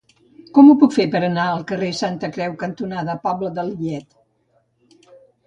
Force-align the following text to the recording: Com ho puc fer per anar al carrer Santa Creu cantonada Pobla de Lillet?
Com 0.57 0.69
ho 0.69 0.75
puc 0.83 0.95
fer 0.95 1.03
per 1.15 1.21
anar 1.27 1.43
al 1.49 1.61
carrer 1.71 1.89
Santa 1.99 2.31
Creu 2.39 2.57
cantonada 2.65 3.17
Pobla 3.27 3.53
de 3.61 3.67
Lillet? 3.69 4.19